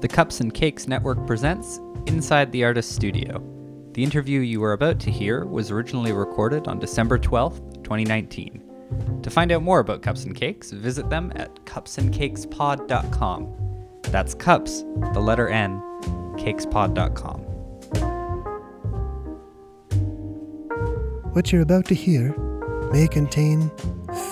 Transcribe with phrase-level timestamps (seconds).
[0.00, 3.42] The Cups and Cakes Network presents Inside the Artist Studio.
[3.94, 8.62] The interview you are about to hear was originally recorded on December 12th, 2019.
[9.24, 13.98] To find out more about Cups and Cakes, visit them at cupsandcakespod.com.
[14.02, 14.84] That's cups,
[15.14, 15.80] the letter N,
[16.36, 17.40] cakespod.com.
[21.32, 22.38] What you're about to hear
[22.92, 23.68] may contain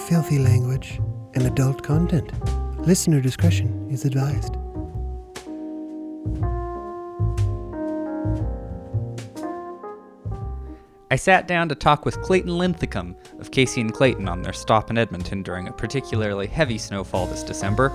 [0.06, 1.00] filthy language
[1.34, 2.30] and adult content.
[2.86, 4.55] Listener discretion is advised.
[11.16, 14.90] I sat down to talk with Clayton Linthicum of Casey and Clayton on their stop
[14.90, 17.90] in Edmonton during a particularly heavy snowfall this December.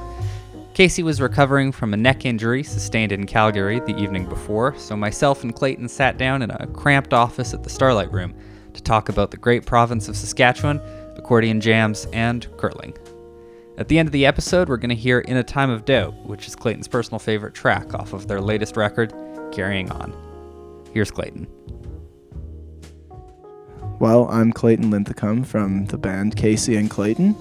[0.73, 5.43] Casey was recovering from a neck injury sustained in Calgary the evening before, so myself
[5.43, 8.33] and Clayton sat down in a cramped office at the Starlight Room
[8.73, 10.81] to talk about the great province of Saskatchewan,
[11.15, 12.97] accordion jams, and curling.
[13.77, 16.15] At the end of the episode, we're going to hear In a Time of Doubt,
[16.25, 19.13] which is Clayton's personal favorite track off of their latest record,
[19.51, 20.11] Carrying On.
[20.91, 21.47] Here's Clayton.
[24.01, 27.35] Well, I'm Clayton Linthicum from the band Casey and Clayton,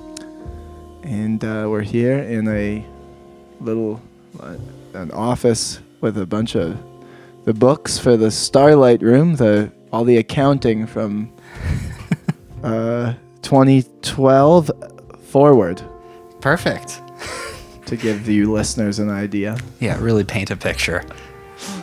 [1.02, 2.84] and uh, we're here in a
[3.62, 3.98] little
[4.38, 4.56] uh,
[4.92, 6.78] an office with a bunch of
[7.46, 11.32] the books for the Starlight Room, the all the accounting from
[12.62, 14.70] uh, 2012
[15.28, 15.82] forward
[16.42, 17.00] Perfect.
[17.86, 19.56] to give you listeners an idea.
[19.80, 21.06] Yeah, really paint a picture.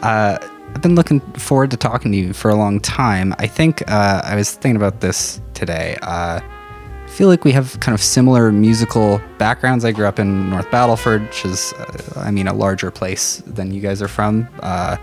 [0.04, 0.38] Uh,
[0.78, 3.34] I've been looking forward to talking to you for a long time.
[3.40, 5.98] I think uh, I was thinking about this today.
[6.04, 9.84] Uh, I feel like we have kind of similar musical backgrounds.
[9.84, 13.72] I grew up in North Battleford, which is, uh, I mean, a larger place than
[13.72, 14.48] you guys are from.
[14.60, 14.98] Uh,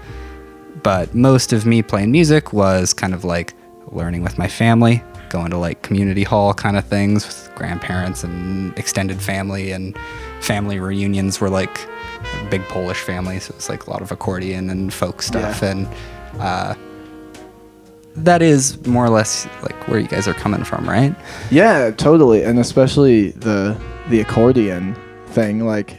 [0.85, 3.53] but most of me playing music was kind of like
[3.89, 8.79] learning with my family, going to like community hall kind of things with grandparents and
[8.79, 9.99] extended family, and
[10.41, 11.85] family reunions were like
[12.51, 15.71] big Polish family, so it's like a lot of accordion and folk stuff, Yeah.
[15.71, 15.89] and
[16.41, 16.75] uh,
[18.17, 21.15] that is more or less like where you guys are coming from, right?
[21.51, 23.77] Yeah, totally, and especially the
[24.09, 24.95] the accordion
[25.29, 25.67] thing.
[25.67, 25.99] Like,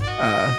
[0.00, 0.54] uh,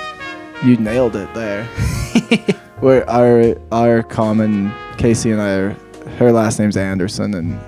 [0.64, 1.66] you nailed it there.
[2.80, 5.70] Where our our common Casey and I are,
[6.18, 7.60] her last name's Anderson, and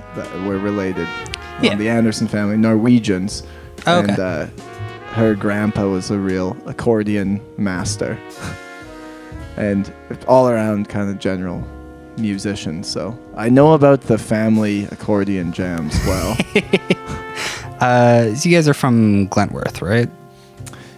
[0.45, 1.07] we're related.
[1.61, 1.71] Yeah.
[1.71, 3.43] Um, the Anderson family, Norwegians,
[3.87, 4.09] Oh, okay.
[4.11, 4.47] and uh,
[5.15, 8.19] her grandpa was a real accordion master,
[9.57, 9.91] and
[10.27, 11.65] all around kind of general
[12.17, 12.83] musician.
[12.83, 16.37] So I know about the family accordion jams well.
[17.81, 20.09] Uh, so you guys are from Glentworth, right?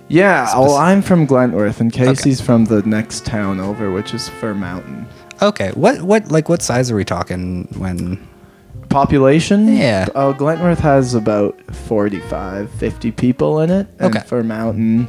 [0.10, 4.30] Yeah, Spec- well, I'm from Glentworth, and Casey's from the next town over, which is
[4.30, 5.08] Fir Mountain.
[5.42, 5.72] Okay.
[5.74, 8.26] What what like what size are we talking when?
[8.90, 9.76] Population?
[9.76, 10.08] Yeah.
[10.16, 13.88] Oh, Glentworth has about 45, 50 people in it.
[14.00, 14.26] And Okay.
[14.28, 15.08] Fir Mountain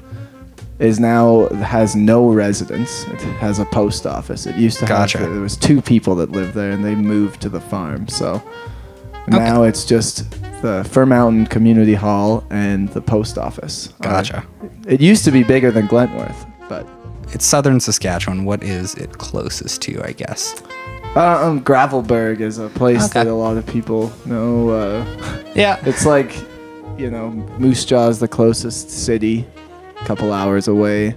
[0.79, 3.05] is now has no residents.
[3.09, 4.47] It has a post office.
[4.47, 5.19] It used to Gotcha.
[5.19, 8.07] have there was two people that lived there, and they moved to the farm.
[8.09, 8.43] So
[9.27, 10.31] now it's just
[10.63, 13.89] the Fir Mountain Community Hall and the post office.
[14.01, 14.45] Uh, Gotcha.
[14.87, 16.87] it used to be bigger than Glentworth, but
[17.33, 18.45] It's southern Saskatchewan.
[18.47, 20.03] What is it closest to?
[20.03, 20.63] I guess.
[21.17, 23.25] Uh, um, Gravelbourg is a place Okay.
[23.25, 24.69] that a lot of people know.
[24.71, 25.05] Uh,
[25.55, 25.81] Yeah.
[25.85, 26.33] it's like,
[26.97, 29.47] you know, Moose Jaw is the closest city,
[30.01, 31.17] a couple hours away.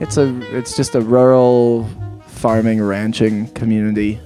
[0.00, 1.88] It's a, it's just a rural
[2.26, 4.20] farming ranching community.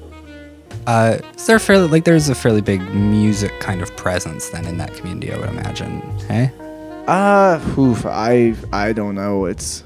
[0.86, 4.78] Uh, is there fairly like there's a fairly big music kind of presence then in
[4.78, 5.32] that community?
[5.32, 6.00] I would imagine.
[6.26, 6.50] Hey.
[7.06, 9.44] Uh, oof, I, I don't know.
[9.44, 9.84] It's,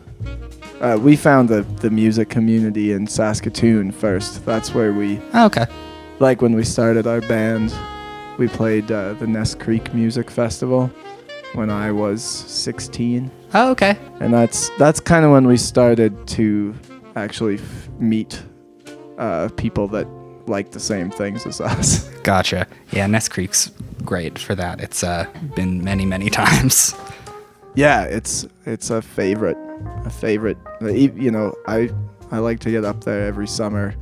[0.85, 4.45] uh, we found the the music community in Saskatoon first.
[4.45, 5.67] That's where we Oh, okay.
[6.21, 7.73] like when we started our band,
[8.39, 10.91] we played uh, the Ness Creek Music Festival
[11.55, 13.97] when I was 16, Oh, okay.
[14.21, 16.75] and that's that's kind of when we started to
[17.17, 18.43] actually f- meet
[19.19, 20.07] uh, people that
[20.49, 22.09] like the same things as us.
[22.25, 22.67] Gotcha.
[22.91, 23.71] Yeah, Ness Creek's
[24.05, 24.81] great for that.
[24.81, 25.27] It's uh,
[25.57, 26.95] been many, many times.
[27.75, 29.59] Yeah, it's it's a favorite,
[30.05, 30.59] a favorite.
[30.83, 31.91] Uh, You know, I
[32.31, 33.95] I like to get up there every summer,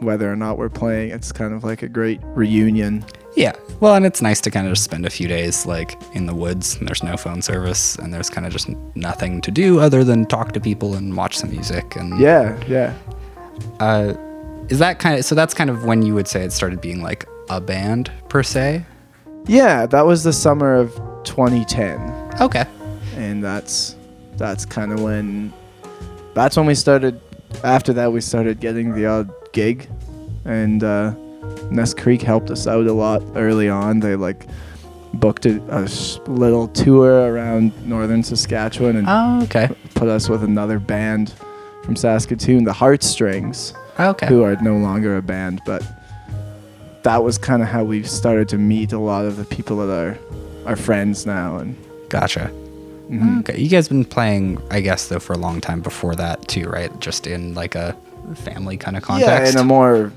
[0.00, 1.10] whether or not we're playing.
[1.10, 3.04] It's kind of like a great reunion.
[3.34, 3.52] Yeah.
[3.80, 6.34] Well, and it's nice to kind of just spend a few days like in the
[6.34, 10.04] woods and there's no phone service and there's kind of just nothing to do other
[10.04, 12.94] than talk to people and watch some music and Yeah, yeah.
[13.80, 14.14] Uh,
[14.68, 15.34] is that kind of so?
[15.34, 18.84] That's kind of when you would say it started being like a band per se.
[19.46, 20.94] Yeah, that was the summer of
[21.24, 22.40] 2010.
[22.40, 22.64] Okay.
[23.16, 23.96] and that's
[24.36, 25.52] that's kind of when
[26.34, 27.20] that's when we started
[27.62, 29.86] after that we started getting the odd gig
[30.46, 31.12] and uh
[31.70, 34.46] Ness Creek helped us out a lot early on they like
[35.14, 35.84] booked a, a
[36.30, 39.68] little tour around northern Saskatchewan and Oh, okay.
[39.94, 41.34] put us with another band
[41.84, 44.26] from Saskatoon, the Heartstrings, Okay.
[44.26, 45.82] who are no longer a band, but
[47.02, 49.90] that was kind of how we started to meet a lot of the people that
[49.92, 50.18] are
[50.66, 51.58] our friends now.
[51.58, 51.76] And
[52.08, 52.50] Gotcha.
[53.08, 53.40] mhm.
[53.40, 53.58] Okay.
[53.58, 56.96] You guys been playing, I guess, though, for a long time before that too, right?
[57.00, 57.96] Just in like a
[58.36, 59.52] family kind of context.
[59.54, 60.12] yeah, in a more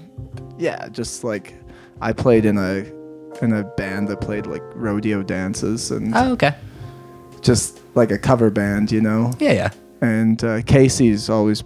[0.57, 1.53] yeah, just like
[2.01, 2.85] I played in a
[3.41, 6.55] in a band that played like rodeo dances and oh, okay.
[7.41, 9.33] just like a cover band, you know.
[9.39, 9.69] Yeah, yeah.
[10.01, 11.63] And uh, Casey's always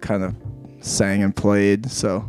[0.00, 0.34] kind of
[0.80, 2.28] sang and played, so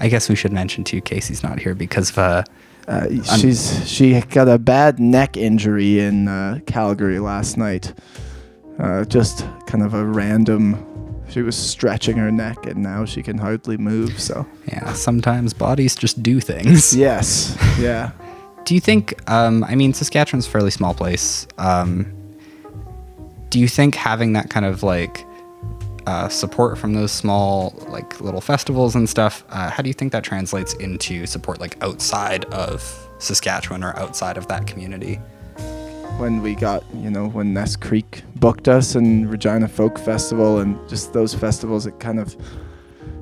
[0.00, 1.00] I guess we should mention too.
[1.00, 2.44] Casey's not here because of uh,
[2.86, 7.94] uh, she's she got a bad neck injury in uh, Calgary last night.
[8.78, 10.90] Uh, just kind of a random.
[11.28, 14.20] She was stretching her neck, and now she can hardly move.
[14.20, 14.92] So yeah.
[14.92, 16.94] Sometimes bodies just do things.
[16.96, 18.12] yes, yeah.
[18.64, 19.14] Do you think?
[19.30, 21.46] Um, I mean, Saskatchewan's a fairly small place.
[21.58, 22.12] Um,
[23.48, 25.24] do you think having that kind of like
[26.06, 29.44] uh, support from those small like little festivals and stuff?
[29.50, 32.82] Uh, how do you think that translates into support like outside of
[33.18, 35.20] Saskatchewan or outside of that community?
[36.18, 40.78] when we got, you know, when Ness Creek booked us and Regina Folk Festival and
[40.88, 42.36] just those festivals, it kind of,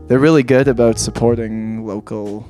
[0.09, 2.47] they're really good about supporting local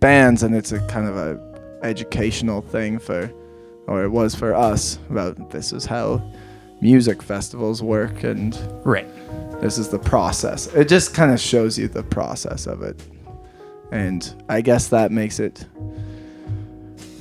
[0.00, 1.52] bands and it's a kind of a
[1.82, 3.30] educational thing for,
[3.86, 6.22] or it was for us about this is how
[6.82, 9.06] music festivals work and Right.
[9.60, 10.66] this is the process.
[10.74, 13.00] It just kind of shows you the process of it.
[13.92, 15.64] And I guess that makes it,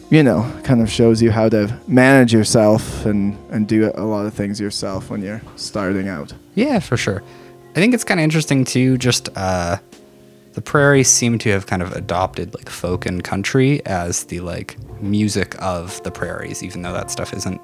[0.10, 4.26] you know, kind of shows you how to manage yourself and, and do a lot
[4.26, 6.34] of things yourself when you're starting out.
[6.56, 7.22] Yeah, for sure.
[7.72, 8.98] I think it's kind of interesting too.
[8.98, 9.78] Just uh,
[10.54, 14.76] the prairies seem to have kind of adopted like folk and country as the like
[15.02, 17.62] music of the prairies, even though that stuff isn't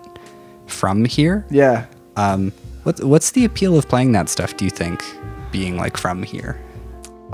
[0.67, 1.45] from here.
[1.49, 1.87] Yeah.
[2.15, 2.51] Um,
[2.83, 4.55] what's what's the appeal of playing that stuff?
[4.57, 5.03] Do you think,
[5.51, 6.59] being like from here?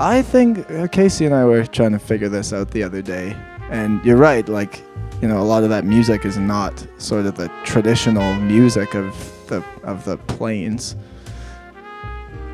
[0.00, 3.36] I think uh, Casey and I were trying to figure this out the other day.
[3.70, 4.82] And you're right, like,
[5.22, 9.14] you know, a lot of that music is not sort of the traditional music of
[9.46, 10.96] the of the plains.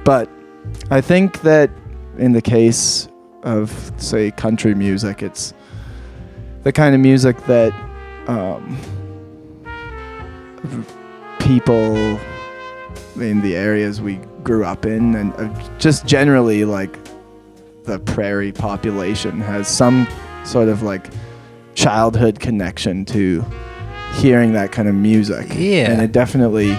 [0.04, 0.28] But
[0.90, 1.70] I think that
[2.18, 3.08] in the case
[3.42, 5.54] of say country music, it's
[6.62, 7.72] the kind of music that
[8.28, 8.78] um,
[11.38, 12.18] people
[13.20, 16.98] in the areas we grew up in and uh, just generally like
[17.84, 20.06] the prairie population has some
[20.44, 21.10] sort of like
[21.74, 23.44] childhood connection to
[24.14, 25.48] hearing that kind of music.
[25.54, 25.90] Yeah.
[25.90, 26.76] And it definitely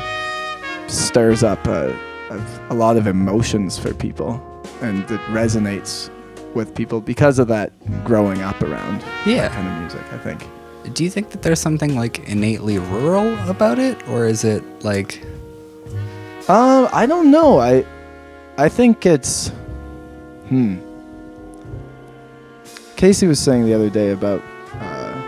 [0.87, 1.91] stirs up a,
[2.29, 4.41] a, a lot of emotions for people
[4.81, 6.09] and it resonates
[6.53, 7.71] with people because of that
[8.03, 10.47] growing up around that kind of music, I think.
[10.93, 15.23] Do you think that there's something like innately rural about it, or is it like
[16.47, 17.59] Um, I don't know.
[17.59, 17.85] I
[18.57, 19.49] I think it's
[20.49, 20.77] hmm.
[22.95, 24.41] Casey was saying the other day about
[24.75, 25.21] uh,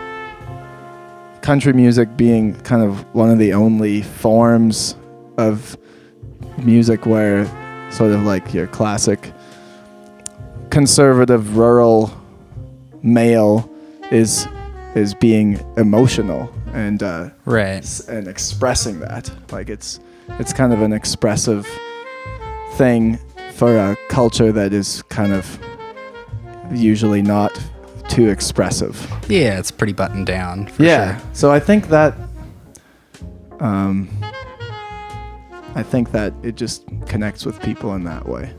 [1.40, 4.96] country music being kind of one of the only forms
[5.38, 5.76] of
[6.58, 7.46] music where
[7.90, 9.32] sort of like your classic
[10.70, 12.12] conservative rural
[13.02, 13.68] male
[14.10, 14.46] is
[14.94, 18.00] is being emotional and uh, right?
[18.08, 19.30] and expressing that.
[19.50, 20.00] Like it's
[20.38, 21.66] it's kind of an expressive
[22.74, 23.18] thing
[23.52, 25.58] for a culture that is kind of
[26.72, 27.52] usually not
[28.08, 29.10] too expressive.
[29.28, 30.66] Yeah, it's pretty buttoned down.
[30.66, 31.18] For yeah.
[31.18, 31.30] Sure.
[31.32, 32.14] So I think that
[33.60, 34.08] um
[35.74, 38.54] I think that it just connects with people in that way.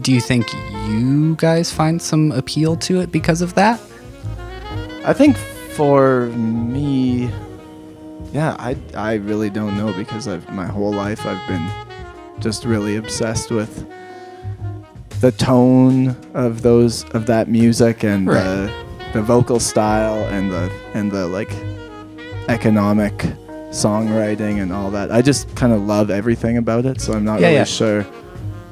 [0.00, 0.52] Do you think
[0.86, 3.80] you guys find some appeal to it because of that?
[5.04, 5.36] I think
[5.76, 7.30] for me,
[8.32, 11.68] yeah, I I really don't know because I've my whole life I've been
[12.40, 13.86] just really obsessed with
[15.20, 18.70] the tone of those of that music and the
[19.12, 21.52] the vocal style and the and the like
[22.48, 23.16] economic
[23.70, 25.10] songwriting and all that.
[25.10, 27.64] I just kind of love everything about it, so I'm not Yeah, really yeah.
[27.64, 28.06] sure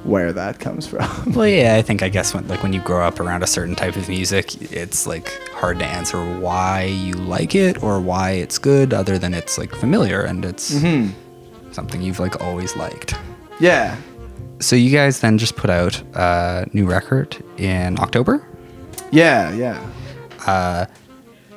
[0.05, 1.07] where that comes from.
[1.35, 3.75] Well, yeah, I think I guess when like when you grow up around a certain
[3.77, 8.59] type of music, it's like hard to answer why you like it or why it's
[8.59, 11.09] good, other than it's like familiar and it's hmm
[11.73, 13.15] something you've like always liked.
[13.61, 13.97] Yeah.
[14.61, 18.47] So you guys then just put out a new record in October.
[19.11, 19.91] Yeah, yeah.
[20.47, 20.87] Uh,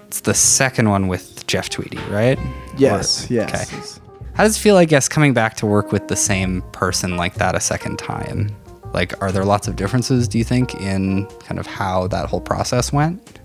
[0.07, 2.39] it's the second one with Jeff Tweedy, right?
[2.77, 3.73] Yes, Or- yes.
[3.99, 4.04] Okay.
[4.35, 7.35] How does it feel, I guess, coming back to work with the same person like
[7.35, 8.53] that a second time?
[8.93, 12.41] Like, are there lots of differences, do you think, in kind of how that whole
[12.41, 13.39] process went?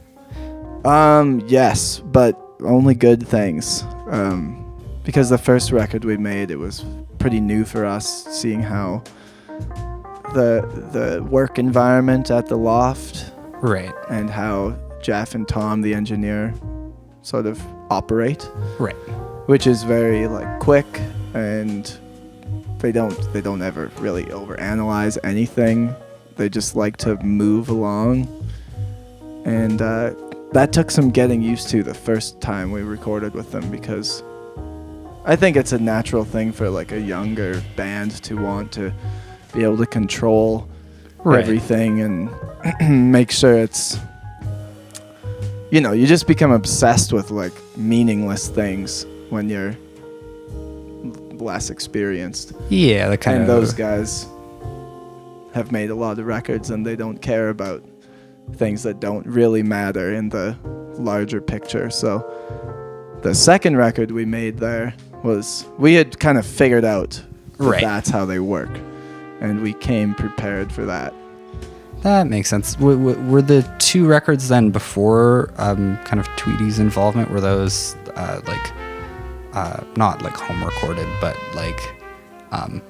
[0.84, 3.82] Um, yes, but only good things.
[4.08, 4.66] Um,
[5.04, 6.84] because the first record we made, it was
[7.18, 9.02] pretty new for us, seeing how
[10.34, 13.92] the the work environment at the loft Right.
[14.08, 16.54] and how Jeff and Tom, the engineer,
[17.22, 18.94] sort of operate, Right.
[19.50, 20.86] Which is very like quick
[21.34, 21.98] and
[22.78, 25.92] they don't they don't ever really overanalyze anything.
[26.36, 28.28] They just like to move along,
[29.44, 30.14] and uh,
[30.52, 34.22] that took some getting used to the first time we recorded with them because
[35.24, 38.92] I think it's a natural thing for like a younger band to want to
[39.52, 40.68] be able to control
[41.24, 41.42] Right.
[41.42, 42.30] everything and
[43.12, 43.98] make sure it's
[45.72, 49.74] you know you just become obsessed with like meaningless things when you're
[51.38, 54.26] less experienced Yeah, the kind of and of those guys
[55.54, 57.82] have made a lot of records and they don't care about
[58.54, 60.56] things that don't really matter in the
[60.98, 62.18] larger picture so
[63.22, 64.92] the second record we made there
[65.24, 67.10] was we had kind of figured out
[67.58, 67.80] that Right.
[67.80, 68.70] that's how they work
[69.40, 71.14] and we came prepared for that
[72.02, 72.74] That makes sense.
[72.76, 77.30] W- w- were the two records then before um, kind of Tweedy's involvement?
[77.30, 78.72] Were those uh, like
[79.52, 81.80] uh, not like home recorded, but like
[82.52, 82.82] um,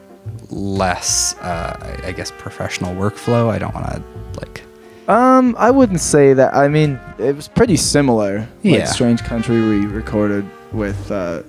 [0.51, 3.49] less, uh, I guess, professional workflow?
[3.51, 4.03] I don't want to
[4.41, 4.63] like.
[5.09, 6.55] Um, I wouldn't say that.
[6.55, 8.47] I mean, it was pretty similar.
[8.63, 8.79] Yeah.
[8.81, 11.43] Like Strange Country, we recorded with uh,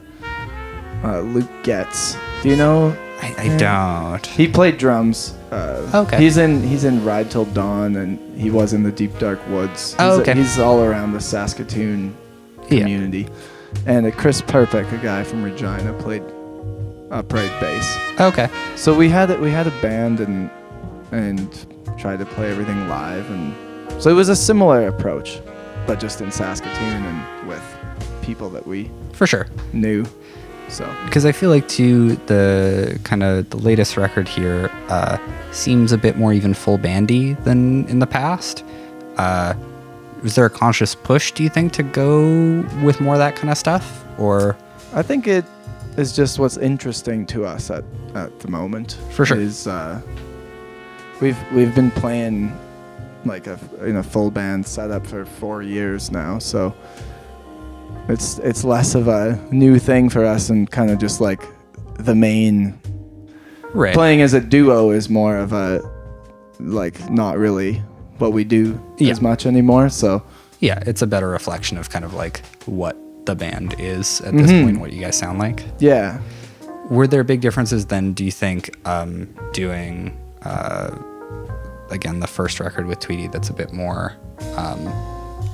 [1.04, 2.18] uh, Luke Getz.
[2.42, 2.96] Do you know?
[3.22, 4.26] I, I don't.
[4.26, 5.36] He played drums.
[5.52, 6.18] Uh, Okay.
[6.18, 9.96] He's in he's in Ride Till Dawn, and he was in the Deep Dark Woods.
[10.00, 10.34] Oh, He's, okay.
[10.40, 12.16] he's all around the Saskatoon
[12.70, 12.88] Yeah.
[13.86, 16.24] And uh, Chris Perpick, a guy from Regina, played
[17.10, 17.98] upright bass.
[18.20, 18.50] Okay.
[18.76, 20.50] So we had we had a band and
[21.12, 21.66] and
[21.98, 23.54] tried to play everything live and
[24.02, 25.40] so it was a similar approach,
[25.86, 27.62] but just in Saskatoon and with
[28.24, 29.48] people that we For sure.
[29.74, 30.06] knew.
[30.70, 35.18] So because I feel like too the kind of the latest record here uh,
[35.52, 38.64] seems a bit more even full bandy than in the past.
[39.18, 39.54] Uh,
[40.22, 43.50] was there a conscious push, do you think, to go with more of that kind
[43.50, 44.58] of stuff, or
[44.94, 45.46] I think it
[45.98, 47.84] is just what's interesting to us at,
[48.16, 48.98] at the moment.
[49.12, 49.40] For sure.
[49.40, 50.02] Is uh,
[51.22, 52.58] we've we've been playing
[53.26, 56.76] like a in a full band setup for four years now, so
[58.08, 61.42] it's it's less of a new thing for us and kind of just like
[61.96, 62.80] the main
[63.74, 63.94] right?
[63.94, 65.82] playing as a duo is more of a
[66.60, 67.82] like not really
[68.22, 69.12] what we do Yeah.
[69.12, 69.90] as much anymore.
[69.90, 70.22] So
[70.60, 74.50] yeah, it's a better reflection of kind of like what the band is at this
[74.52, 74.64] Mhm.
[74.64, 75.64] point, what you guys sound like.
[75.80, 76.20] yeah,
[76.90, 78.12] Were there big differences then?
[78.14, 80.12] Do you think um, doing
[80.44, 80.90] uh,
[81.90, 84.14] again the first record with Tweedy that's a bit more,
[84.58, 84.80] um,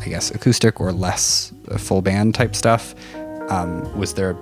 [0.02, 2.96] I guess, acoustic or less full band type stuff?
[3.50, 4.36] Um, was there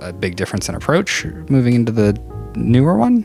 [0.00, 2.18] a, a big difference in approach moving into the
[2.56, 3.24] newer one?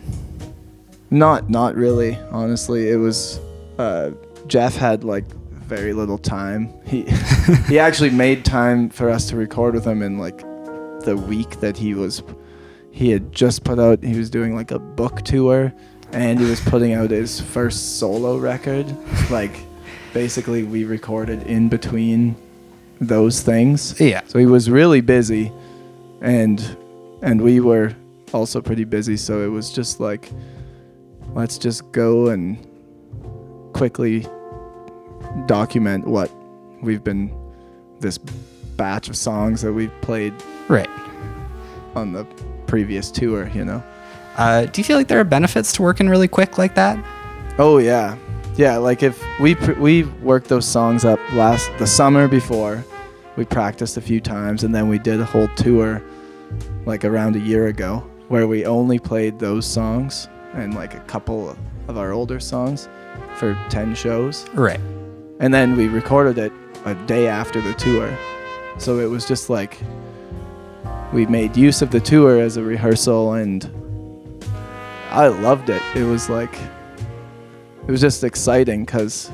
[1.09, 2.89] Not not really, honestly.
[2.89, 3.39] It was
[3.78, 4.12] uh,
[4.48, 5.25] Jeff had like
[5.72, 6.70] very little time.
[6.86, 7.04] He
[7.68, 10.40] he actually made time for us to record with him in like
[11.06, 12.22] the week that he was
[12.92, 15.74] he had just put out he was doing like a book tour
[16.12, 18.94] and he was putting out his first solo record.
[19.30, 19.56] Like
[20.13, 22.36] basically we recorded in between
[23.00, 24.00] those things.
[24.00, 24.22] Yeah.
[24.28, 25.51] So he was really busy
[26.22, 26.60] and
[27.22, 27.96] and we were
[28.34, 30.30] also pretty busy, so it was just like
[31.34, 32.58] let's just go and
[33.85, 34.23] quickly
[35.47, 36.29] document what
[36.83, 37.33] we've been
[38.00, 38.19] this
[38.77, 40.31] batch of songs that we've played
[40.67, 40.88] Right.
[41.95, 42.25] on the
[42.67, 43.81] previous tour, you know.
[44.38, 47.03] Uh, do you feel like there are benefits to working really quick like that?
[47.57, 48.17] Oh yeah.
[48.55, 52.85] Yeah, like if we pr- we worked those songs up last the summer before,
[53.35, 56.03] we practiced a few times and then we did a whole tour
[56.85, 61.57] like around a year ago where we only played those songs and like a couple
[61.88, 62.88] of our older songs
[63.38, 64.48] for 10 shows.
[64.53, 64.80] Right.
[65.39, 66.53] And then we recorded it
[66.86, 68.15] a day after the tour.
[68.77, 69.80] So it was just like
[71.13, 73.70] we made use of the tour as a rehearsal and
[75.10, 75.82] I loved it.
[75.96, 76.56] It was like
[77.88, 79.30] it was just exciting cuz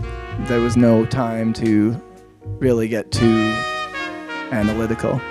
[0.48, 2.02] there was no time to
[2.60, 3.54] really get too
[4.52, 5.22] analytical.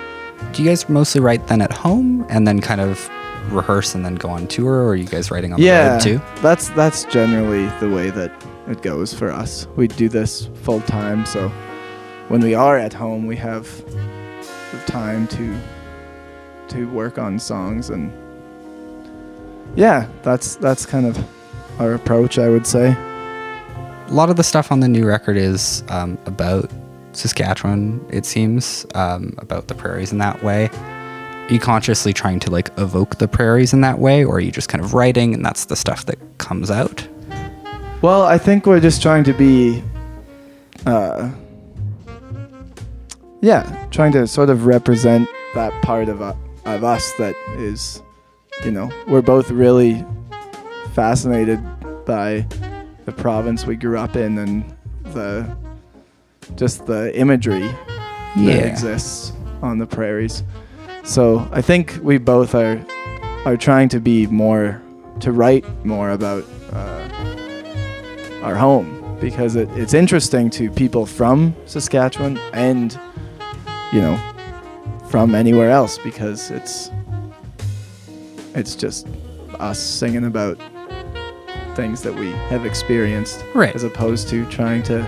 [0.53, 3.09] Do you guys mostly write then at home and then kind of
[3.49, 6.41] rehearse and then go on tour, or are you guys writing on the road too?
[6.41, 8.31] that's that's generally the way that
[8.67, 9.67] it goes for us.
[9.75, 11.49] We do this full time, so
[12.27, 13.65] when we are at home, we have
[14.71, 15.59] the time to
[16.69, 18.11] to work on songs and
[19.75, 21.17] yeah, that's that's kind of
[21.79, 22.95] our approach, I would say.
[24.07, 26.71] A lot of the stuff on the new record is um, about
[27.11, 30.69] Saskatchewan, it seems, um, about the prairies in that way.
[31.49, 34.51] Are you consciously trying to like evoke the prairies in that way, or are you
[34.51, 37.07] just kind of writing and that's the stuff that comes out?
[38.01, 39.81] Well, I think we're just trying to be,
[40.85, 41.31] uh,
[43.41, 46.35] yeah, trying to sort of represent that part of, uh,
[46.65, 48.01] of us that is,
[48.65, 50.05] you know, we're both really
[50.93, 51.59] fascinated
[52.05, 52.45] by
[53.05, 54.75] the province we grew up in and
[55.05, 55.55] the
[56.55, 57.69] just the imagery
[58.35, 60.43] that exists on the prairies.
[61.07, 62.85] So I think we both are
[63.45, 64.81] are trying to be more
[65.21, 68.93] to write more about uh, our home.
[69.21, 72.99] Because it, it's interesting to people from Saskatchewan and
[73.93, 74.19] you know
[75.09, 75.97] from anywhere else.
[75.97, 76.91] Because it's
[78.53, 79.07] it's just
[79.59, 80.59] us singing about
[81.75, 83.45] things that we have experienced.
[83.55, 83.73] Right.
[83.73, 85.07] as opposed to trying to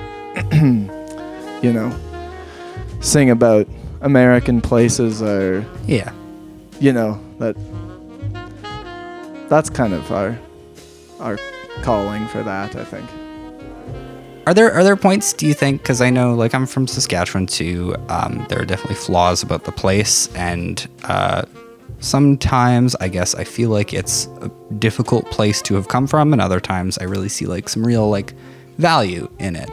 [1.61, 1.93] you know
[3.01, 3.67] sing about
[4.01, 6.11] American places are, Yeah.
[6.79, 7.55] you know that
[9.49, 10.37] that's kind of our
[11.19, 11.37] our
[11.81, 13.09] calling for that I think
[14.47, 15.81] Are there are there points do you think?
[15.81, 17.95] Because I know, like, I'm from Saskatchewan too.
[18.09, 21.43] Um, there are definitely flaws about the place, and uh,
[21.99, 26.41] sometimes I guess I feel like it's a difficult place to have come from, and
[26.41, 28.33] other times I really see like some real like
[28.79, 29.69] value in it.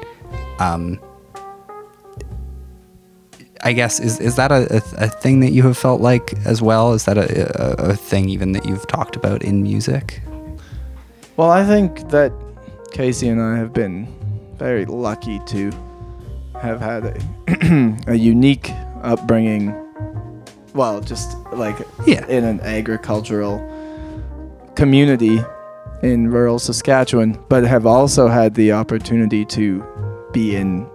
[0.59, 0.99] Um,
[3.63, 6.93] I guess is is that a, a, thing that you have felt like as well?
[6.93, 10.21] Is that a, a, a thing even that you've talked about in music?
[11.37, 12.33] well I think that
[12.93, 14.07] Casey and I have been
[14.57, 15.71] very lucky to
[16.61, 18.71] have had a, a unique
[19.03, 19.75] upbringing
[20.75, 22.27] well just like Yeah.
[22.27, 23.61] in an agricultural
[24.75, 25.41] community
[26.03, 29.83] in rural Saskatchewan, but have also had the opportunity to
[30.33, 30.87] be in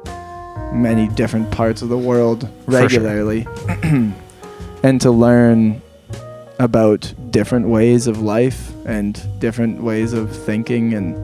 [0.71, 2.81] many different parts of the world For sure.
[2.81, 3.47] regularly
[4.83, 5.81] and to learn
[6.59, 11.15] about different ways of life and different ways of thinking and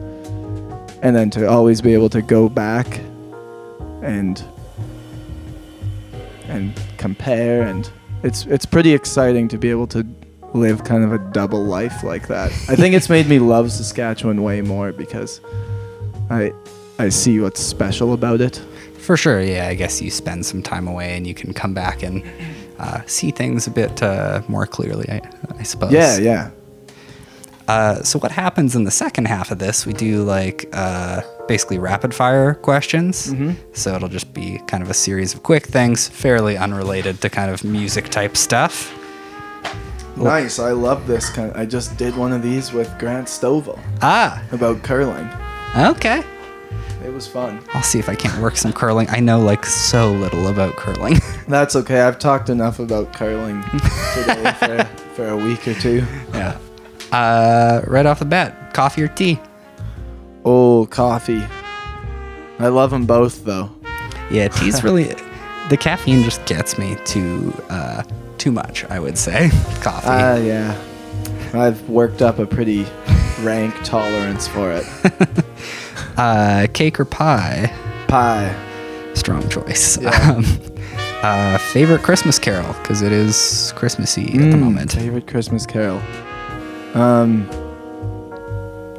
[1.02, 3.00] and then to always be able to go back
[4.02, 4.42] and
[6.48, 7.90] and compare and
[8.22, 10.04] it's it's pretty exciting to be able to
[10.54, 12.50] live kind of a double life like that.
[12.68, 15.40] I think it's made me love Saskatchewan way more because
[16.30, 16.52] I
[16.98, 18.60] I see what's special about it.
[19.08, 19.68] For sure, yeah.
[19.68, 22.22] I guess you spend some time away and you can come back and
[22.78, 25.22] uh, see things a bit uh, more clearly, I,
[25.58, 25.92] I suppose.
[25.92, 26.50] Yeah, yeah.
[27.66, 29.86] Uh, so what happens in the second half of this?
[29.86, 33.32] We do like uh, basically rapid fire questions.
[33.72, 37.50] So it'll just be kind of a series of quick things, fairly unrelated to kind
[37.50, 38.92] of music type stuff.
[40.18, 40.58] Nice.
[40.58, 41.50] I love this kind.
[41.54, 45.26] I just did one of these with Grant Stovall Ah, about curling.
[45.96, 46.22] okay.
[47.04, 47.62] It was fun.
[47.74, 49.08] I'll see if I can't work some curling.
[49.10, 51.16] I know like so little about curling.
[51.48, 52.00] That's okay.
[52.00, 53.62] I've talked enough about curling
[54.14, 54.84] today for,
[55.14, 56.04] for a week or two.
[56.32, 56.58] yeah.
[57.12, 59.40] Uh, right off the bat, coffee or tea?
[60.44, 61.42] Oh, coffee.
[62.58, 63.70] I love them both though.
[64.30, 65.14] Yeah, tea's really
[65.70, 68.02] the caffeine just gets me too uh,
[68.38, 68.84] too much.
[68.86, 70.06] I would say coffee.
[70.08, 70.78] Ah, yeah.
[71.54, 72.86] I've worked up a pretty
[73.40, 74.84] rank tolerance for it.
[76.18, 77.72] Uh, cake or pie?
[78.08, 78.54] Pie.
[79.14, 79.98] Strong choice.
[80.00, 80.40] Yeah.
[81.20, 84.92] Um, uh, favorite Christmas carol because it is Christmassy at the Mm, moment.
[84.92, 86.00] Favorite Christmas carol.
[86.94, 87.48] Um,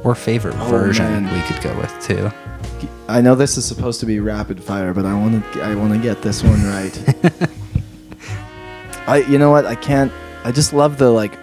[0.03, 1.33] Or favorite Oh, version man.
[1.33, 2.29] we could go with too.
[3.07, 5.93] I know this is supposed to be rapid fire, but I want to I want
[5.93, 6.93] to get this one right.
[9.07, 9.65] I you know what?
[9.65, 10.11] I can't
[10.43, 11.37] I just love the like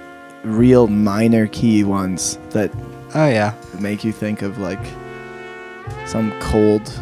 [0.44, 2.70] real minor key ones that
[3.14, 3.54] Oh yeah.
[3.80, 4.84] make you think of like
[6.06, 6.92] some cold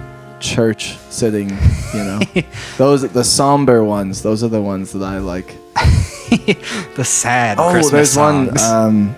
[0.41, 1.49] church sitting,
[1.95, 2.21] you know.
[2.79, 5.55] those the somber ones, those are the ones that I like.
[6.97, 8.61] the sad Oh, Christmas there's songs.
[8.61, 9.17] one um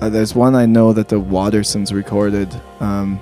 [0.00, 2.54] uh, there's one I know that the Watersons recorded.
[2.80, 3.18] Um,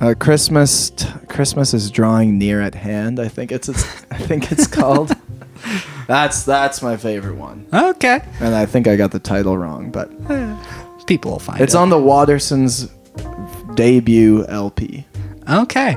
[0.00, 3.20] uh, Christmas, t- Christmas is drawing near at hand.
[3.20, 5.12] I think it's, it's I think it's called.
[6.08, 8.20] that's that's my favorite one, okay.
[8.40, 10.10] and I think I got the title wrong, but
[11.06, 11.64] People will find it's it.
[11.64, 12.90] It's on the Watersons
[13.76, 15.06] debut LP.
[15.48, 15.96] Okay.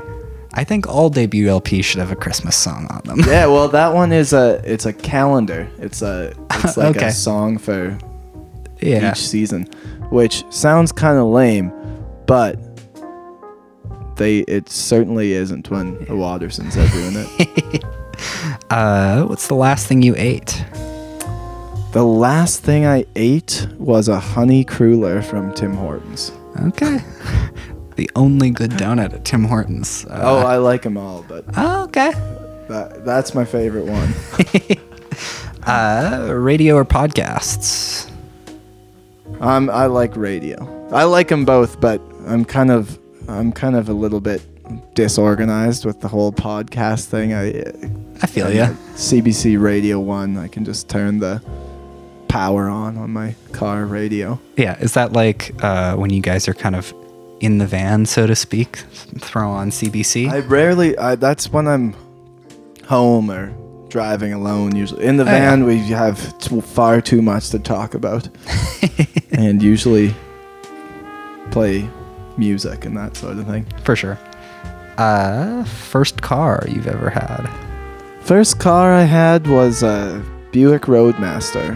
[0.52, 3.20] I think all debut LPs should have a Christmas song on them.
[3.28, 5.68] Yeah, well, that one is a it's a calendar.
[5.78, 7.08] It's a it's like Okay.
[7.08, 7.96] a song for
[8.80, 9.12] yeah.
[9.12, 9.64] each season,
[10.10, 11.72] which sounds kind of lame,
[12.26, 12.58] but
[14.16, 17.84] they it certainly isn't when the Watersons are doing it.
[18.68, 20.62] Uh, what's the last thing you ate?
[21.92, 26.32] The last thing I ate was a honey cruller from Tim Hortons.
[26.62, 26.98] Okay.
[27.96, 30.06] the only good donut at Tim Hortons.
[30.06, 32.12] Uh, oh, I like them all, but oh, okay.
[32.68, 34.14] that, that's my favorite one.
[35.66, 38.10] Uh, radio or podcasts?
[39.40, 40.88] Um, I like radio.
[40.90, 42.98] I like them both, but I'm kind of
[43.28, 44.42] I'm kind of a little bit
[44.94, 47.34] disorganized with the whole podcast thing.
[47.34, 47.62] I
[48.22, 48.68] I feel ya.
[48.94, 50.36] CBC Radio One.
[50.38, 51.42] I can just turn the
[52.30, 54.38] power on on my car radio.
[54.56, 56.94] Yeah, is that like uh, when you guys are kind of
[57.40, 58.76] in the van, so to speak,
[59.18, 60.30] throw on CBC?
[60.30, 60.96] I rarely.
[60.96, 61.94] I, that's when I'm
[62.86, 63.52] home or
[63.88, 64.76] driving alone.
[64.76, 68.28] Usually in the Oh, van, we have t- far too much to talk about,
[69.32, 70.14] and usually
[71.50, 71.88] play
[72.36, 73.66] music and that sort of thing.
[73.84, 74.18] For sure.
[74.98, 77.48] Uh, first car you've ever had?
[78.20, 81.74] First car I had was a Buick Roadmaster,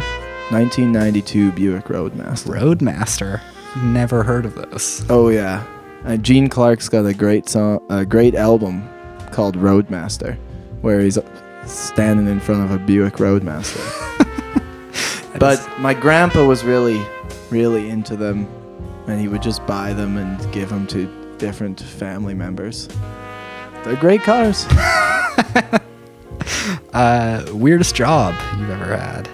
[0.51, 2.53] 1992 Buick Roadmaster.
[2.53, 3.41] Roadmaster.
[3.83, 5.05] Never heard of this.
[5.09, 5.65] Oh yeah,
[6.05, 8.89] uh, Gene Clark's got a great song, a great album
[9.33, 10.37] called Roadmaster,
[10.83, 11.19] where he's
[11.67, 13.81] standing in front of a Buick Roadmaster.
[15.39, 17.03] but my grandpa was really,
[17.51, 18.47] really into them,
[19.09, 21.07] and he would just buy them and give them to
[21.39, 22.89] different family members.
[23.85, 24.67] They're great cars.
[26.95, 29.29] Uh, weirdest job you've ever had?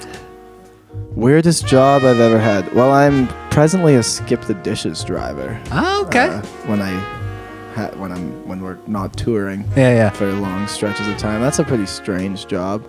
[1.20, 2.72] Weirdest job I've ever had.
[2.74, 5.60] Well, I'm presently a skip the dishes driver.
[5.70, 6.28] Oh, okay.
[6.28, 6.92] uh, when I
[7.74, 10.08] ha- when I'm when we're not touring yeah, yeah.
[10.08, 11.42] for long stretches of time.
[11.42, 12.88] That's a pretty strange job.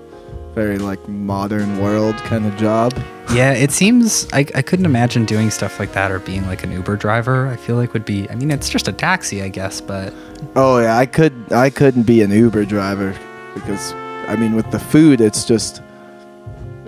[0.55, 2.93] Very like modern world kind of job.
[3.33, 6.71] Yeah, it seems I, I couldn't imagine doing stuff like that or being like an
[6.71, 7.47] Uber driver.
[7.47, 8.29] I feel like would be.
[8.29, 10.13] I mean, it's just a taxi, I guess, but
[10.55, 13.13] Oh yeah, I could I couldn't be an Uber driver
[13.55, 13.91] because
[14.29, 15.81] I mean with the food it's just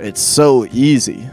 [0.03, 1.27] it's so easy.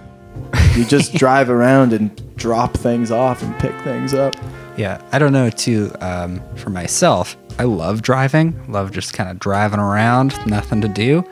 [0.77, 4.35] You just drive around and drop things off and pick things up.
[4.77, 5.51] yeah, I don't know.
[5.51, 8.59] Too um, for myself, I love driving.
[8.71, 11.25] Love just kind of driving around, nothing to do.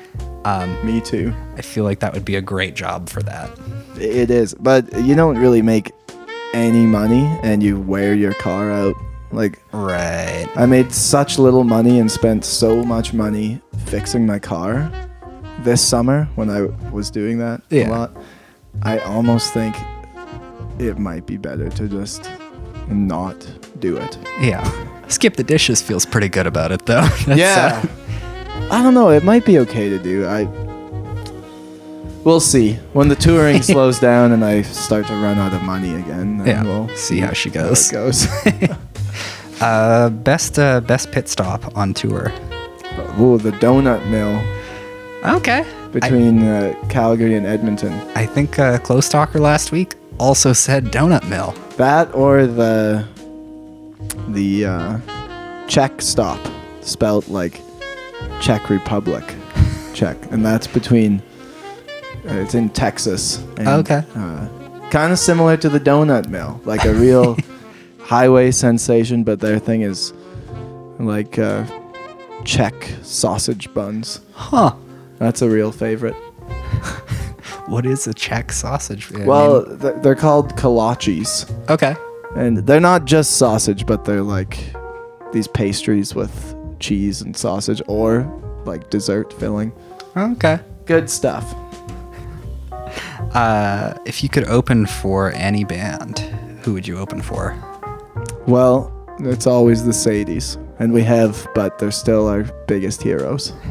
[0.44, 1.34] Um, Me too.
[1.56, 3.50] I feel like that would be a great job for that.
[3.98, 5.92] It is, but you don't really make
[6.54, 8.94] any money and you wear your car out.
[9.32, 10.48] Like Right.
[10.56, 14.90] I made such little money and spent so much money fixing my car
[15.64, 17.88] this summer when I was doing that Yeah.
[17.88, 18.16] a lot.
[18.82, 19.74] I almost think
[20.78, 22.30] it might be better to just
[22.88, 23.36] not
[23.80, 24.18] do it.
[24.40, 24.64] Yeah.
[25.08, 27.00] Skip the dishes feels pretty good about it though.
[27.26, 27.82] That's, yeah.
[27.84, 29.10] uh, I don't know.
[29.10, 30.26] It might be okay to do.
[30.26, 30.44] I.
[32.24, 35.94] We'll see when the touring slows down and I start to run out of money
[35.94, 36.38] again.
[36.38, 37.90] then Yeah, we'll see how she goes.
[37.90, 38.26] goes.
[39.60, 42.32] uh, best uh, best pit stop on tour.
[43.18, 44.42] Ooh, the donut mill
[45.36, 45.64] Okay.
[45.92, 47.92] between uh, Calgary and Edmonton.
[48.14, 51.54] I think uh, Close Talker last week also said Donut Mill.
[51.76, 53.06] That or the
[54.28, 54.98] the uh,
[55.68, 56.38] Czech stop,
[56.80, 57.60] spelt like
[58.40, 59.24] Czech Republic,
[59.94, 61.22] Czech, and that's between.
[62.28, 63.38] Uh, it's in Texas.
[63.56, 64.02] And, Okay.
[64.14, 64.48] Uh,
[64.90, 67.36] kind of similar to the donut mill, like a real
[68.00, 70.12] highway sensation, but their thing is
[70.98, 71.64] like uh,
[72.44, 74.20] Czech sausage buns.
[74.34, 74.72] Huh.
[75.18, 76.14] That's a real favorite.
[77.66, 79.12] What is a Czech sausage?
[79.14, 81.44] I Well, mean- th- they're called kolaches.
[81.68, 81.96] okay.
[82.34, 84.58] And they're not just sausage, but they're like
[85.34, 88.24] these pastries with cheese and sausage or
[88.64, 89.72] like dessert filling.
[90.16, 90.60] Okay.
[90.86, 91.44] Good stuff.
[93.34, 96.20] Uh, if you could open for any band,
[96.62, 97.54] who would you open for?
[98.46, 100.56] Well, it's always the Sadies.
[100.78, 103.52] And we have, but they're still our biggest heroes.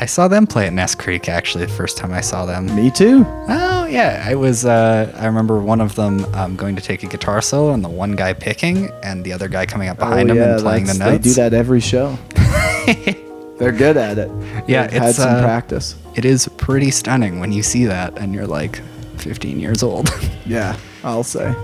[0.00, 2.66] I saw them play at Ness Creek actually the first time I saw them.
[2.76, 3.24] Me too.
[3.48, 4.64] Oh yeah, I was.
[4.64, 7.88] Uh, I remember one of them um, going to take a guitar solo, and the
[7.88, 10.86] one guy picking, and the other guy coming up behind Oh, him yeah, and playing
[10.86, 11.10] the notes.
[11.24, 12.16] They do that every show.
[13.58, 14.30] they're good at it.
[14.68, 15.96] Yeah, They've had it's, some uh, practice.
[16.14, 18.80] It is pretty stunning when you see that, and you're like
[19.16, 20.10] 15 years old.
[20.46, 21.54] Yeah, I'll say.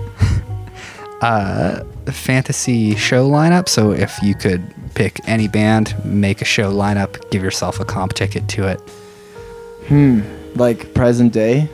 [1.21, 3.69] Uh, fantasy show lineup.
[3.69, 8.13] So if you could pick any band, make a show lineup, give yourself a comp
[8.13, 8.79] ticket to it.
[9.87, 10.21] Hmm.
[10.55, 11.69] Like present day.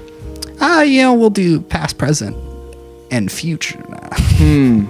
[0.59, 2.35] Ah, you know, we'll do past, present,
[3.11, 3.83] and future.
[3.89, 4.09] now.
[4.41, 4.85] Hmm.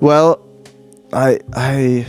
[0.00, 0.40] Well,
[1.12, 2.06] I I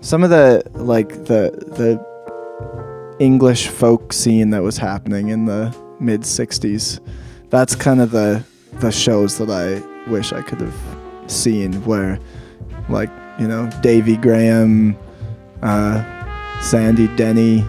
[0.00, 6.22] some of the like the the English folk scene that was happening in the mid
[6.22, 7.00] '60s.
[7.50, 8.42] That's kind of the
[8.74, 10.74] the shows that I wish I could have
[11.26, 12.18] seen, where
[12.88, 14.96] like you know Davy Graham,
[15.62, 16.02] uh,
[16.62, 17.64] Sandy Denny.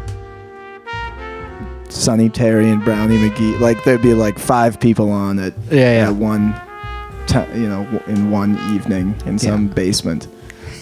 [1.90, 6.08] Sonny Terry and Brownie McGhee, like there'd be like five people on it Yeah, yeah.
[6.10, 6.56] at one
[7.28, 10.28] ti you know, in one evening in some basement.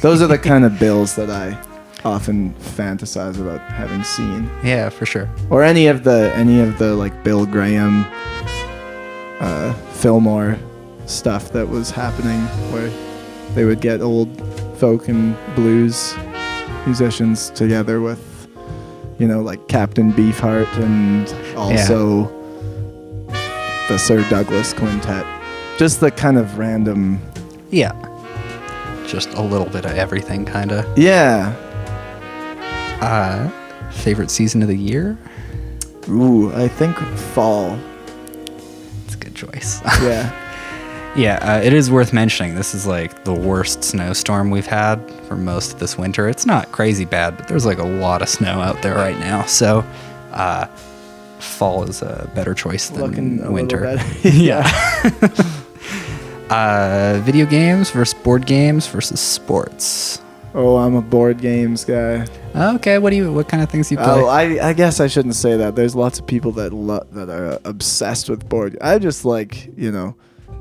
[0.01, 1.57] Those are the kind of bills that I
[2.05, 5.27] often fantasize about having seen, Yeah, for sure.
[5.49, 8.05] or any of the any of the like Bill Graham,
[9.39, 10.57] uh, Fillmore
[11.05, 12.39] stuff that was happening,
[12.71, 12.89] where
[13.55, 14.29] they would get old
[14.77, 16.15] folk and blues
[16.85, 18.47] musicians together with,
[19.17, 22.25] you know, like Captain Beefheart and also
[23.87, 25.25] the Sir Douglas Quintet.
[25.77, 27.19] Just the kind of random.
[27.71, 27.93] Yeah.
[29.07, 30.97] Just a little bit of everything, kind of.
[30.97, 31.55] Yeah.
[33.01, 33.49] Uh,
[33.91, 35.17] favorite season of the year?
[36.09, 36.97] Ooh, I think
[37.33, 37.77] fall.
[39.61, 40.03] It's a good choice.
[40.03, 41.13] Yeah.
[41.15, 42.55] yeah, uh, it is worth mentioning.
[42.55, 46.29] This is like the worst snowstorm we've had for most of this winter.
[46.29, 49.43] It's not crazy bad, but there's like a lot of snow out there right now.
[49.45, 49.83] So,
[50.31, 50.67] uh,
[51.39, 53.99] fall is a better choice than Looking winter.
[54.23, 54.69] yeah.
[56.49, 60.21] uh, video games versus board games versus sports.
[60.59, 62.25] Oh, I'm a board games guy.
[62.55, 63.31] Okay, what do you?
[63.31, 64.05] What kind of things you play?
[64.07, 65.75] Oh, I, I guess I shouldn't say that.
[65.75, 68.77] There's lots of people that lo- that are obsessed with board.
[68.81, 70.15] I just like you know,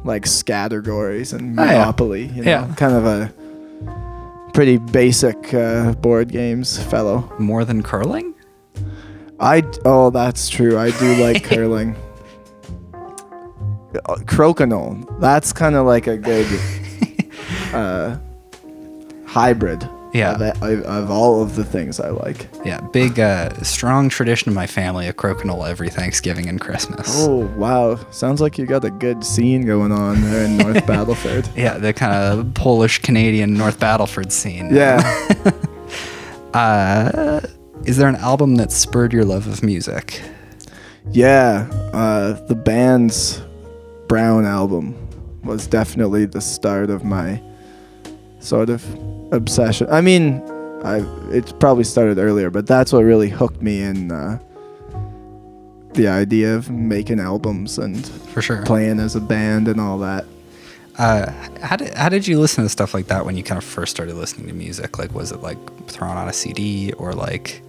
[0.05, 1.73] like Scattergories and Oh, yeah.
[1.79, 2.27] Monopoly.
[2.27, 2.75] You know, Yeah.
[2.77, 3.33] kind of a
[4.55, 7.31] pretty basic uh, board games fellow.
[7.39, 8.35] More than curling?
[9.41, 10.79] I oh, that's true.
[10.79, 11.97] I do like curling.
[14.05, 15.19] Uh, Crokinole.
[15.21, 16.47] That's kind of like a good
[17.73, 18.19] uh,
[19.39, 19.89] hybrid.
[20.13, 20.53] Yeah.
[20.63, 22.49] Of, of, all of the things I like.
[22.65, 27.07] Yeah, big, uh, strong tradition in my family of crokinole every Thanksgiving and Christmas.
[27.19, 27.97] Oh wow!
[28.11, 31.55] Sounds like you got a good scene going on there in North Battleford.
[31.55, 34.75] Yeah, the kind of Polish Canadian North Battleford scene.
[34.75, 35.03] Yeah.
[36.55, 37.41] Uh,
[37.85, 40.21] is there an album that spurred your love of music?
[41.13, 41.69] Yeah.
[41.93, 43.43] Uh, the band's
[44.09, 44.97] Brown album
[45.45, 47.41] was definitely the start of my
[48.41, 48.83] sort of
[49.33, 49.87] obsession.
[49.91, 50.43] I mean,
[50.85, 50.99] I
[51.31, 54.39] it probably started earlier, but that's what really hooked me in uh,
[55.95, 58.65] the idea of making albums and For sure.
[58.65, 60.25] playing as a band and all that.
[60.97, 61.31] Uh,
[61.63, 63.95] how did how did you listen to stuff like that when you kind of first
[63.95, 64.99] started listening to music?
[64.99, 67.63] Like, was it like thrown on a CD or like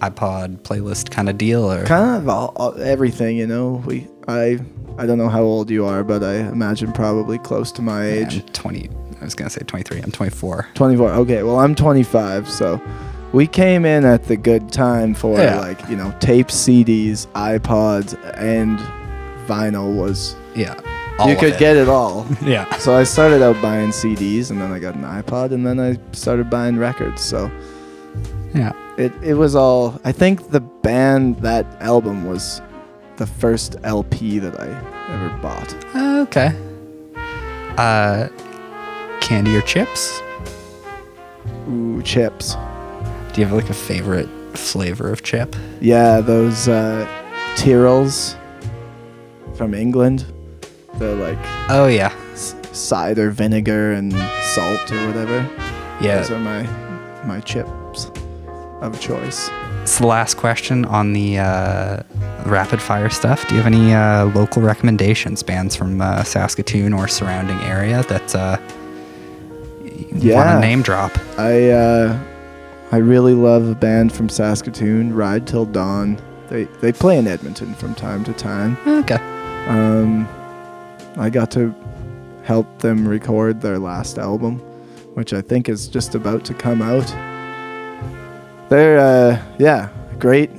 [0.00, 1.70] iPod playlist kind of deal?
[1.70, 4.58] Or kind of all, all, everything you know we i
[4.98, 8.36] i don't know how old you are but i imagine probably close to my age
[8.36, 8.88] I'm twenty.
[9.20, 10.00] I was gonna say twenty three.
[10.00, 10.66] I'm twenty four.
[10.74, 12.80] 24 okay well i'm 25 so
[13.32, 15.60] we came in at the good time for Yeah.
[15.60, 18.78] like you know tape cds ipods and
[19.46, 20.74] vinyl was Yeah.
[21.26, 21.58] you could it.
[21.58, 22.66] get it all Yeah.
[22.78, 25.98] so i started out buying cds and then i got an ipod and then i
[26.12, 27.50] started buying records so
[28.54, 28.72] Yeah.
[28.96, 32.60] it, it was all i think the band that album was
[33.16, 34.66] the first lp that i
[35.14, 35.74] ever bought
[36.28, 36.54] Okay.
[37.78, 38.28] Uh,
[39.20, 40.20] candy or chips?
[41.68, 42.54] ooh chips
[43.32, 45.54] Do you have like a favorite flavor of chip?
[45.80, 47.06] yeah those uh
[47.56, 48.36] tyrrells
[49.54, 50.24] from england
[50.94, 52.12] they're like Oh yeah.
[52.32, 54.12] s- cider vinegar and
[54.54, 55.48] salt or whatever
[56.00, 56.16] Yeah.
[56.18, 56.62] those are my
[57.24, 58.10] my chips
[58.80, 59.50] of choice
[59.82, 62.02] It's the last question on the uh,
[62.46, 63.46] rapid fire stuff.
[63.48, 68.34] Do you have any uh, local recommendations, bands from uh, Saskatoon or surrounding area that
[70.08, 70.54] you want Yeah.
[70.54, 71.12] to name drop?
[71.38, 72.18] I uh,
[72.92, 76.18] I really love a band from Saskatoon, Ride Till Dawn.
[76.48, 78.76] They they play in Edmonton from time to time.
[78.86, 79.18] Okay.
[79.68, 80.26] Um,
[81.16, 81.74] I got to
[82.42, 84.58] help them record their last album,
[85.14, 87.06] which I think is just about to come out.
[88.68, 90.50] They're uh, yeah, great,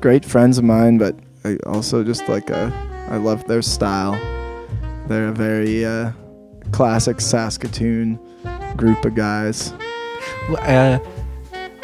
[0.00, 2.70] great friends of mine, but I also just like uh,
[3.08, 4.12] I love their style.
[5.08, 6.12] They're a very uh,
[6.72, 8.18] classic Saskatoon
[8.76, 9.72] group of guys.
[10.50, 10.98] Uh,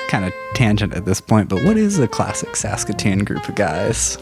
[0.09, 4.19] kind of tangent at this point, but what is a classic Saskatoon group of guys?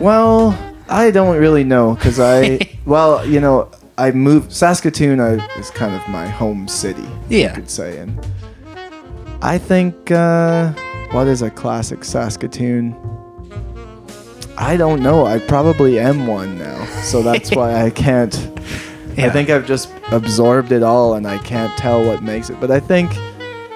[0.00, 5.20] Well, I don't really know because I, well, you know, I moved Saskatoon.
[5.20, 7.06] I, is kind of my home city.
[7.28, 7.48] Yeah.
[7.48, 8.18] you could say, and
[9.42, 10.72] I think uh,
[11.12, 12.96] what is a classic Saskatoon?
[14.56, 15.26] I don't know.
[15.26, 18.34] I probably am one now, so that's why I can't.
[19.18, 22.58] I think I've just absorbed it all, and I can't tell what makes it.
[22.60, 23.14] But I think,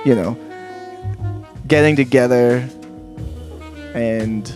[0.04, 0.36] you know,
[1.68, 2.68] getting together
[3.94, 4.54] and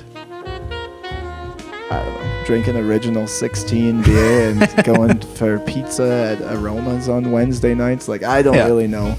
[1.91, 7.75] I don't know, drinking original 16 beer and going for pizza at Aromas on Wednesday
[7.75, 8.09] nights.
[8.09, 8.67] Like I don't Yeah.
[8.67, 9.17] really know.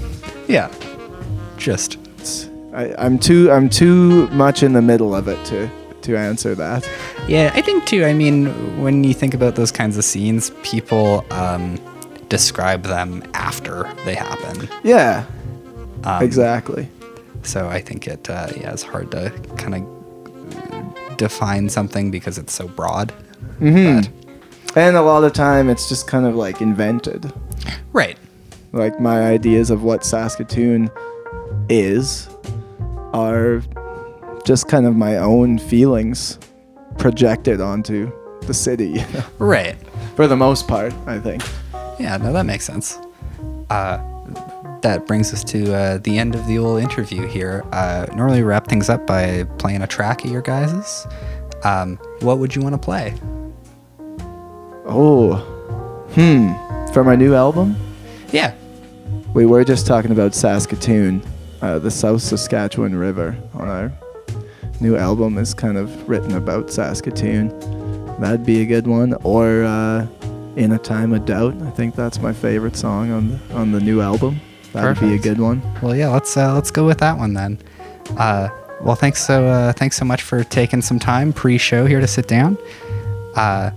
[0.48, 0.70] Yeah.
[1.56, 1.98] Just
[2.72, 5.68] I, I'm too I'm too much in the middle of it to
[6.02, 6.88] to answer that.
[7.28, 8.04] Yeah, I think too.
[8.04, 8.46] I mean,
[8.82, 11.78] when you think about those kinds of scenes, people um,
[12.28, 14.68] describe them after they happen.
[14.82, 15.24] Yeah,
[16.04, 16.88] Um, exactly.
[17.42, 22.52] So I think it uh, yeah, it's hard to kind of define something because it's
[22.52, 23.12] so broad.
[23.58, 24.00] hmm
[24.76, 27.32] And a lot of time, it's just kind of like invented.
[27.92, 28.18] Right.
[28.72, 30.90] Like my ideas of what Saskatoon
[31.68, 32.28] is
[33.12, 33.62] are
[34.44, 36.38] just kind of my own feelings
[37.00, 38.88] projected onto the city.
[38.90, 39.76] you know, Right.
[40.16, 41.42] For the most part, I think.
[41.98, 42.98] Yeah, no, that makes sense.
[43.70, 43.98] Uh,
[44.82, 47.64] that brings us to uh, the end of the old interview here.
[47.72, 51.06] Uh, normally, we wrap things up by playing a track of your guys's.
[51.64, 53.14] Um, what would you want to play?
[54.86, 55.36] Oh,
[56.14, 56.52] hmm.
[56.92, 57.76] For my new album,
[58.32, 58.54] Yeah.
[59.34, 61.22] we were just talking about Saskatoon,
[61.62, 63.36] uh, the South Saskatchewan River.
[63.54, 63.92] On our
[64.80, 67.48] new album is kind of written about Saskatoon.
[68.20, 69.14] That'd be a good one.
[69.24, 70.06] Or uh,
[70.56, 71.54] In a Time of Doubt.
[71.62, 74.40] I think that's my favorite song on the, on the new album.
[74.72, 75.62] That'd be a good one.
[75.82, 76.08] Well, yeah.
[76.08, 77.58] Let's uh, let's go with that one then.
[78.16, 78.48] Uh,
[78.80, 82.28] well, thanks so uh, thanks so much for taking some time pre-show here to sit
[82.28, 82.56] down.
[83.34, 83.70] Uh,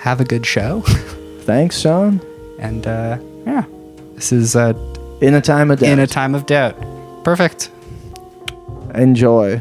[0.00, 0.80] have a good show,
[1.42, 2.20] Thanks, Sean.
[2.58, 3.64] and uh, yeah,
[4.14, 4.72] this is uh,
[5.20, 5.88] In a Time of Doubt.
[5.90, 6.76] in a time of doubt.
[7.24, 7.70] Perfect.
[8.94, 9.60] Enjoy.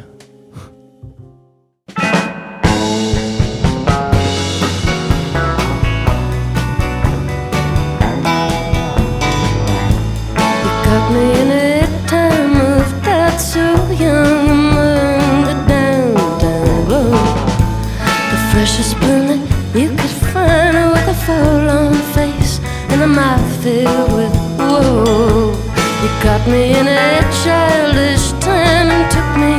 [26.79, 29.55] In a childish time and took me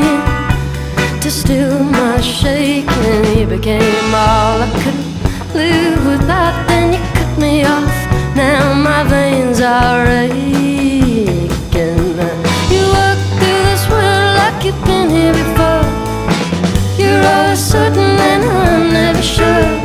[1.22, 3.38] to still my shaking.
[3.38, 5.00] You became all I could
[5.54, 6.54] live without.
[6.68, 7.96] Then you cut me off.
[8.36, 11.36] Now my veins are aching.
[12.72, 15.86] You walk through this world like you've been here before.
[17.00, 19.75] You're always certain and I'm never sure.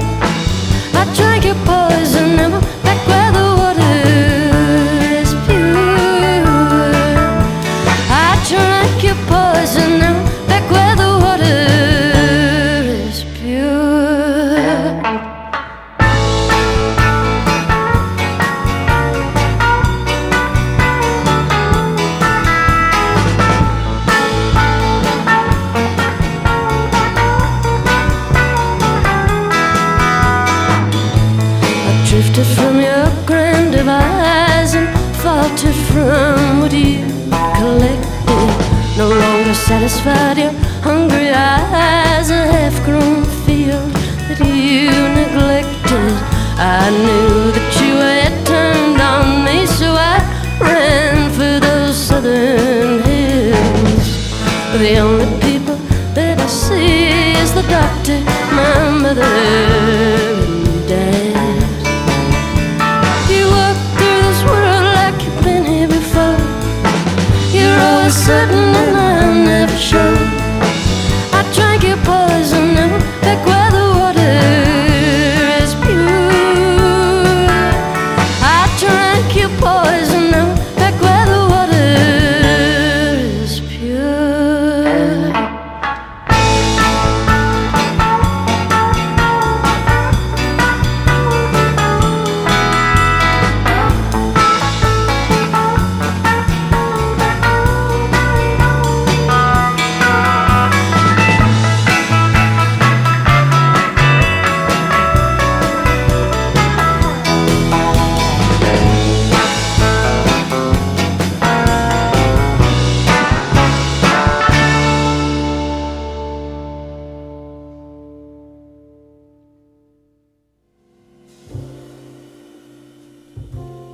[39.72, 40.61] Satisfied your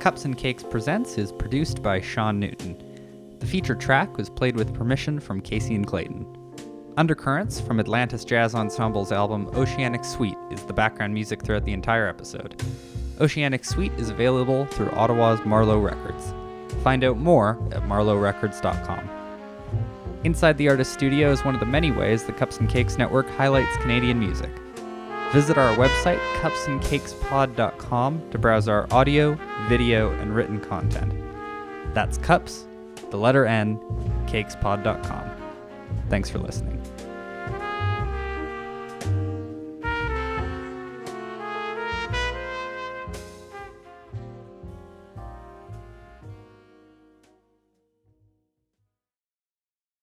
[0.08, 2.82] Cups and Cakes Presents is produced by Sean Newton.
[3.40, 6.26] The featured track was played with permission from Kacy and Clayton.
[6.96, 12.08] Undercurrents from Atlantis Jazz Ensemble's album Oceanic Suite is the background music throughout the entire
[12.08, 12.58] episode.
[13.20, 16.32] Oceanic Suite is available through Ottawa's Marlowe Records.
[16.82, 19.10] Find out more at marlowerecords.com.
[20.24, 23.28] Inside the Artist Studio is one of the many ways the Cups and Cakes Network
[23.28, 24.52] highlights Canadian music.
[25.32, 31.12] Visit our website, cupsncakespod.com, to browse our audio, video, and written content.
[31.92, 32.66] That's cups,
[33.10, 33.78] the letter N,
[34.26, 35.30] cakespod.com.
[36.08, 36.80] Thanks for listening.